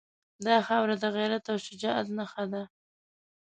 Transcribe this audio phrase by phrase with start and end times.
[0.45, 2.63] دا خاوره د غیرت او شجاعت نښه ده.